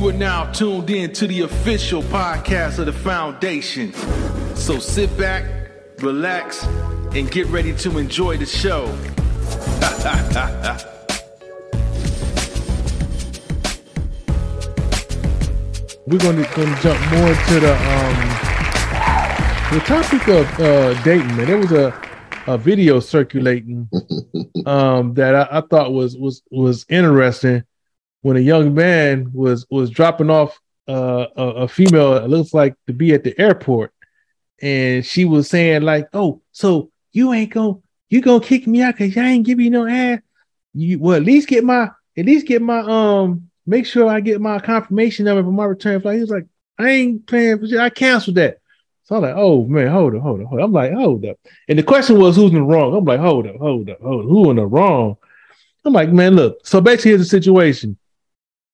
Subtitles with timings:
[0.00, 3.92] You are now tuned in to the official podcast of the foundation.
[4.54, 5.44] So sit back,
[5.98, 6.64] relax,
[7.14, 8.86] and get ready to enjoy the show.
[16.06, 18.16] We're gonna, gonna jump more into the um
[19.74, 21.46] the topic of uh dating, man.
[21.46, 21.92] There was a
[22.46, 23.90] a video circulating
[24.64, 27.64] um that I, I thought was was was interesting
[28.22, 30.58] when a young man was was dropping off
[30.88, 33.92] uh, a, a female it looks like to be at the airport
[34.62, 37.74] and she was saying like oh so you ain't gonna
[38.08, 40.20] you gonna kick me out because I ain't give you no ass
[40.74, 44.40] you well at least get my at least get my um make sure I get
[44.40, 46.16] my confirmation number for my return flight.
[46.16, 46.46] He was like,
[46.78, 47.78] I ain't paying for shit.
[47.78, 48.58] I canceled that.
[49.04, 50.64] So I'm like, oh man, hold up, hold up, hold up.
[50.64, 51.36] I'm like, hold up.
[51.68, 52.94] And the question was who's in the wrong?
[52.94, 54.28] I'm like, hold up, hold up, hold up.
[54.28, 55.16] Who in the wrong?
[55.84, 56.66] I'm like, man, look.
[56.66, 57.96] So basically, here's the situation.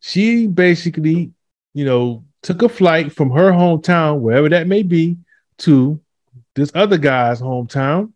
[0.00, 1.32] She basically,
[1.74, 5.16] you know, took a flight from her hometown, wherever that may be,
[5.58, 6.00] to
[6.54, 8.12] this other guy's hometown,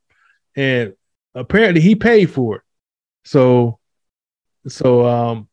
[0.57, 0.95] and
[1.35, 2.63] apparently he paid for it.
[3.25, 3.79] So,
[4.69, 5.49] so um,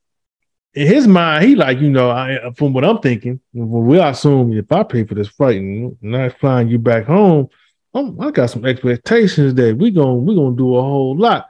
[0.73, 4.71] in his mind, he like, you know, I from what I'm thinking, we assume if
[4.71, 7.49] I pay for this flight and not flying you back home,
[7.93, 11.47] I'm, i got some expectations that we gonna we gonna do a whole lot.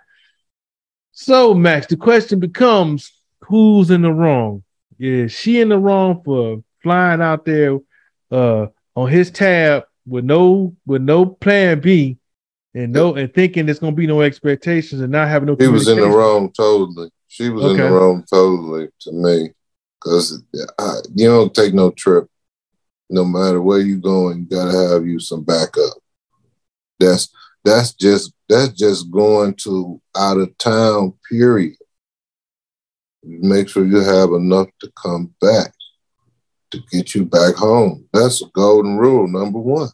[1.12, 3.12] So, Max, the question becomes,
[3.42, 4.64] who's in the wrong?
[5.00, 7.80] Is she in the wrong for flying out there
[8.32, 12.18] uh, on his tab with no with no plan B
[12.74, 15.56] and no and thinking there's gonna be no expectations and not having no.
[15.58, 17.10] He was in the wrong totally.
[17.28, 17.72] She was okay.
[17.74, 19.52] in the wrong totally to me
[20.02, 20.44] because
[21.16, 22.28] you don't take no trip.
[23.10, 25.94] No matter where you going, you gotta have you some backup.
[27.00, 27.30] That's
[27.64, 31.14] that's just that's just going to out of town.
[31.30, 31.76] Period.
[33.24, 35.74] Make sure you have enough to come back
[36.72, 38.08] to get you back home.
[38.14, 39.90] That's a golden rule number one.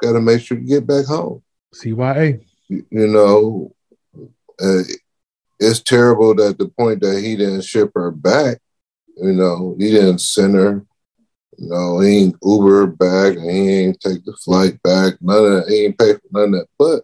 [0.00, 1.42] Got to make sure you get back home.
[1.74, 2.42] CYA.
[2.68, 3.74] You, you know,
[4.62, 4.82] uh,
[5.58, 8.58] it's terrible that the point that he didn't ship her back.
[9.16, 10.84] You know, he didn't send her.
[11.58, 15.14] You know, he ain't Uber back and he ain't take the flight back.
[15.20, 15.68] None of that.
[15.68, 16.66] He ain't pay for none of that.
[16.78, 17.02] But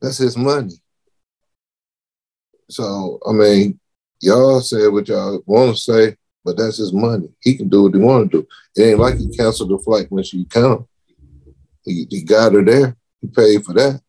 [0.00, 0.72] that's his money.
[2.70, 3.80] So I mean,
[4.20, 7.28] y'all say what y'all want to say, but that's his money.
[7.40, 8.48] He can do what he want to do.
[8.76, 10.86] It ain't like he canceled the flight when she come.
[11.84, 12.96] He, he got her there.
[13.20, 14.00] He paid for that.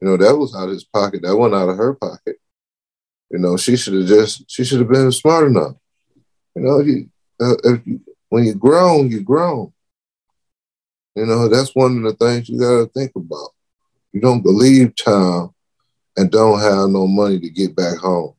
[0.00, 1.22] You know, that was out of his pocket.
[1.22, 2.36] That went out of her pocket.
[3.30, 5.74] You know, she should have just, she should have been smart enough.
[6.54, 7.10] You know, you,
[7.40, 9.72] uh, if you, when you're grown, you're grown.
[11.14, 13.50] You know, that's one of the things you got to think about.
[14.12, 15.50] You don't believe time
[16.16, 18.34] and don't have no money to get back home.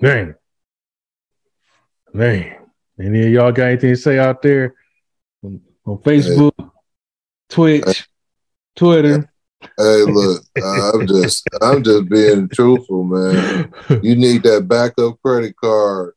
[0.00, 0.34] Man.
[2.12, 2.56] Man.
[2.98, 4.74] Any of y'all got anything to say out there
[5.42, 6.66] on, on Facebook, hey.
[7.48, 8.04] Twitch, hey.
[8.76, 9.32] Twitter?
[9.76, 13.72] Hey, look, I'm just I'm just being truthful, man.
[14.02, 16.14] You need that backup credit card.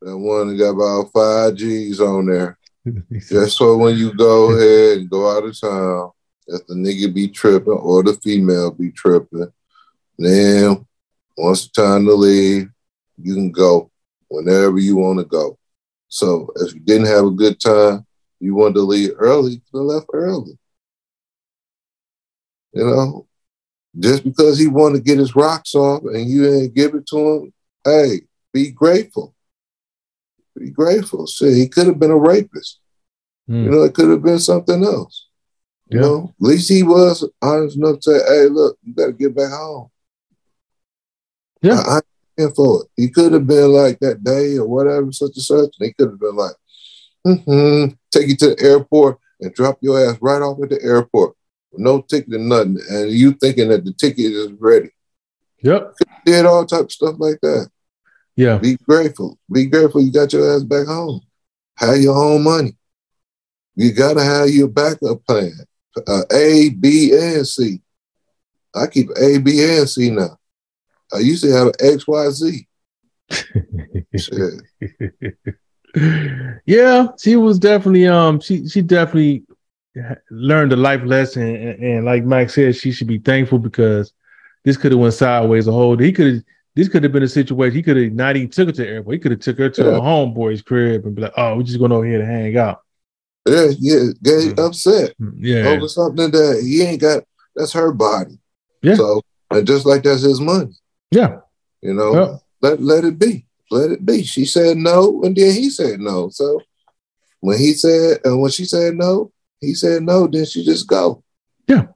[0.00, 2.58] That one that got about five G's on there.
[3.28, 6.10] Just so when you go ahead and go out of town,
[6.48, 9.52] if the nigga be tripping or the female be tripping,
[10.24, 10.86] then
[11.36, 12.68] once the time to leave,
[13.18, 13.90] you can go
[14.28, 15.58] whenever you want to go.
[16.08, 18.06] So if you didn't have a good time,
[18.40, 20.58] you wanted to leave early, you could have left early.
[22.72, 23.26] You know,
[23.98, 27.18] just because he wanted to get his rocks off and you didn't give it to
[27.18, 27.52] him,
[27.84, 28.22] hey,
[28.52, 29.34] be grateful.
[30.58, 31.26] Be grateful.
[31.26, 32.80] See, he could have been a rapist.
[33.48, 33.64] Mm.
[33.64, 35.28] You know, it could have been something else.
[35.88, 39.12] You know, at least he was honest enough to say, hey, look, you got to
[39.12, 39.90] get back home.
[41.62, 41.80] Yeah.
[41.80, 42.00] I,
[42.38, 42.88] I for it.
[42.96, 45.70] He could have been like that day or whatever, such and such.
[45.78, 46.54] And he could have been like,
[47.26, 51.34] mm-hmm, take you to the airport and drop your ass right off at the airport
[51.74, 54.90] no ticket and nothing, and you thinking that the ticket is ready.
[55.62, 55.94] Yep.
[56.24, 57.68] Did all type of stuff like that.
[58.36, 58.58] Yeah.
[58.58, 59.38] Be grateful.
[59.50, 61.20] Be grateful you got your ass back home.
[61.76, 62.76] Have your own money.
[63.74, 65.52] You gotta have your backup plan.
[66.06, 67.80] Uh, a, B, and C.
[68.74, 70.38] I keep A, B, and C now.
[71.12, 72.66] I used to have an X, Y, Z.
[76.66, 79.44] yeah, she was definitely um she she definitely
[80.30, 84.12] learned a life lesson, and, and, like Mike said, she should be thankful because
[84.64, 85.96] this could have went sideways a whole.
[85.96, 86.42] He could have.
[86.74, 87.76] This could have been a situation.
[87.76, 89.12] He could have not even took her to the airport.
[89.12, 89.90] He could have took her to yeah.
[89.90, 92.80] a homeboy's crib and be like, "Oh, we're just going over here to hang out."
[93.46, 94.58] Yeah, yeah, get mm-hmm.
[94.58, 95.12] upset.
[95.36, 97.24] Yeah, over something that he ain't got.
[97.54, 98.38] That's her body.
[98.80, 98.94] Yeah.
[98.94, 99.20] So
[99.50, 100.72] and just like that's his money.
[101.12, 101.38] Yeah.
[101.80, 103.46] You know, let let it be.
[103.72, 104.22] let it be.
[104.22, 106.28] She said no, and then he said no.
[106.28, 106.60] So
[107.40, 110.26] when he said and when she said no, he said no.
[110.26, 111.24] Then she just go.
[111.66, 111.86] Yeah,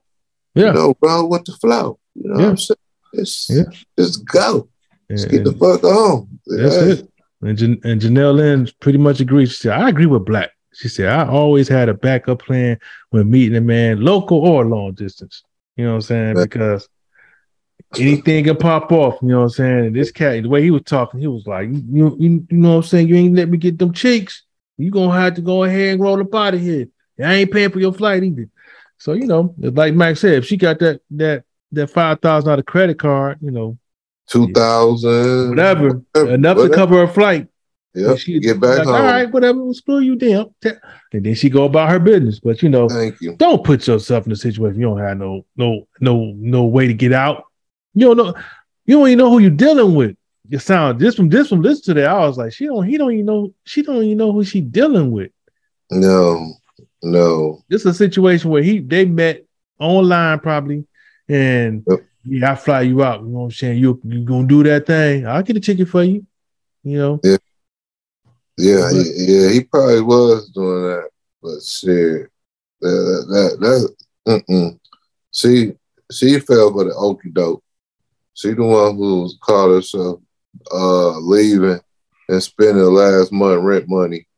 [0.54, 0.68] yeah.
[0.68, 1.98] You know, bro, with the flow.
[2.14, 2.44] You know yeah.
[2.44, 2.78] what I'm saying?
[3.14, 3.62] Just, yeah.
[3.98, 4.68] just go.
[5.08, 6.40] Yeah, just get the fuck on.
[6.46, 6.92] That's yeah.
[6.94, 7.12] it.
[7.42, 9.50] And, Jan- and Janelle Lynn pretty much agrees.
[9.50, 10.50] She said, I agree with Black.
[10.72, 12.78] She said, I always had a backup plan
[13.10, 15.42] when meeting a man, local or long distance.
[15.76, 16.34] You know what I'm saying?
[16.36, 16.88] Because
[17.98, 19.18] anything can pop off.
[19.22, 19.86] You know what I'm saying?
[19.86, 22.70] And this cat, the way he was talking, he was like, you, you, you know
[22.70, 23.08] what I'm saying?
[23.08, 24.42] You ain't let me get them cheeks.
[24.78, 26.88] You gonna have to go ahead and roll up out of here.
[27.22, 28.48] I ain't paying for your flight either.
[28.98, 32.62] So you know, like Mike said, if she got that that that five thousand dollar
[32.62, 33.78] credit card, you know,
[34.26, 36.68] two thousand, whatever, whatever, enough whatever.
[36.68, 37.48] to cover her flight.
[37.94, 38.94] Yeah, she get back like, home.
[38.94, 40.54] All right, whatever, screw you down.
[41.12, 42.40] And then she go about her business.
[42.40, 43.36] But you know, thank you.
[43.36, 46.94] Don't put yourself in a situation you don't have no no no no way to
[46.94, 47.44] get out.
[47.96, 48.34] You don't know.
[48.84, 50.16] You don't even know who you're dealing with.
[50.48, 52.10] You sound this from this from listen to that.
[52.10, 52.84] I was like, she don't.
[52.84, 53.54] He don't even know.
[53.64, 55.32] She don't even know who she dealing with.
[55.90, 56.52] No,
[57.02, 57.64] no.
[57.68, 59.44] This is a situation where he they met
[59.80, 60.86] online probably,
[61.26, 62.04] and yep.
[62.24, 63.22] yeah, I fly you out.
[63.22, 63.78] You know what I'm saying?
[63.78, 65.26] You you gonna do that thing?
[65.26, 66.26] I'll get a ticket for you.
[66.84, 67.20] You know?
[67.24, 67.38] Yeah.
[68.58, 71.10] Yeah, he, yeah, he probably was doing that,
[71.42, 72.30] but shit,
[72.80, 73.94] that that
[74.24, 74.78] that, mm
[75.32, 75.72] she
[76.10, 77.62] she fell for the okey doke.
[78.36, 80.20] She the one who caught herself
[80.70, 81.80] uh, leaving
[82.28, 84.28] and spending the last month rent money,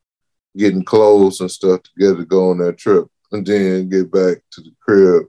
[0.57, 4.61] getting clothes and stuff together to go on that trip, and then get back to
[4.61, 5.25] the crib,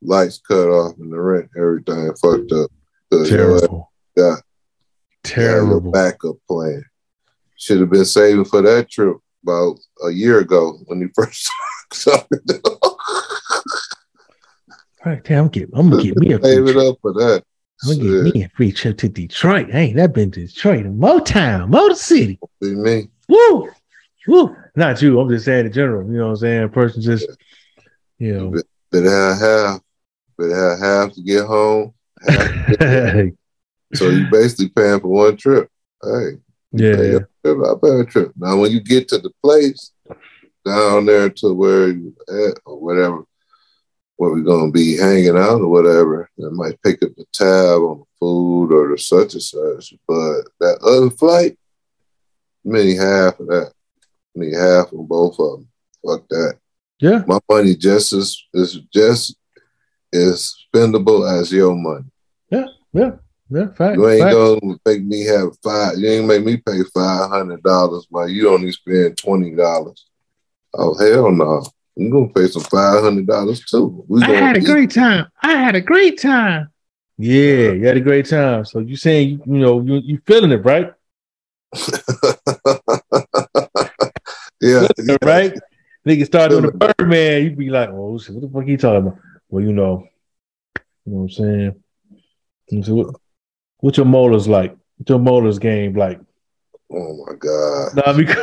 [0.00, 2.70] lights cut off and the rent, everything fucked up.
[3.26, 3.90] Terrible.
[4.16, 4.36] Yeah.
[5.24, 5.90] Terrible.
[5.90, 6.84] Backup plan.
[7.56, 11.50] Should have been saving for that trip about a year ago when he first
[11.92, 12.60] started.
[15.04, 17.44] All right, damn, I'm, get, I'm gonna get me a save it up for that.
[17.82, 19.68] I'm gonna get me a free trip to Detroit.
[19.74, 22.38] I ain't that been Detroit, Motown, Motor City.
[22.60, 23.08] Be me.
[23.28, 23.70] Woo,
[24.26, 24.56] woo.
[24.76, 25.20] Not you.
[25.20, 26.06] I'm just saying in general.
[26.06, 26.62] You know what I'm saying?
[26.64, 27.28] A person just,
[28.18, 29.80] you know, better have half.
[30.38, 31.94] Better have half to get home.
[32.26, 33.34] To get
[33.98, 35.68] so you basically paying for one trip.
[36.02, 36.38] Hey,
[36.72, 37.18] yeah, yeah.
[37.44, 38.32] Trip, I pay a trip.
[38.36, 39.92] Now, when you get to the place
[40.64, 43.24] down there to where you at or whatever,
[44.16, 46.28] where we're gonna be hanging out or whatever.
[46.38, 49.94] I might pick up the tab on the food or the such and such.
[50.06, 51.58] But that other flight,
[52.64, 53.72] maybe half of that.
[54.34, 55.68] Maybe half on both of them.
[56.06, 56.58] Fuck that.
[57.00, 57.22] Yeah.
[57.26, 59.36] My money just as is just
[60.12, 62.06] as spendable as your money.
[62.50, 63.10] Yeah, yeah.
[63.50, 64.34] Yeah, fact, you ain't fact.
[64.34, 65.98] gonna make me have five.
[65.98, 70.06] You ain't make me pay five hundred dollars while you only spend twenty dollars.
[70.72, 71.62] Oh hell no!
[71.98, 74.04] I'm gonna pay some five hundred dollars too.
[74.08, 74.66] We I had a eat.
[74.66, 75.26] great time.
[75.42, 76.68] I had a great time.
[77.16, 78.64] Yeah, you had a great time.
[78.64, 80.92] So you saying you, you know you you feeling it, right?
[84.60, 85.54] yeah, yeah, right.
[86.06, 89.06] Nigga start doing the Birdman, you'd be like, "Oh, shit, what the fuck he talking
[89.08, 89.18] about?"
[89.48, 90.06] Well, you know,
[91.06, 91.82] you know what I'm saying.
[92.84, 93.14] So what,
[93.78, 94.76] what's your molars like?
[94.98, 96.20] What's your molars game like?
[96.92, 97.94] Oh my god!
[97.94, 98.36] Nah, because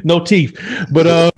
[0.04, 0.56] no teeth,
[0.92, 1.32] but um.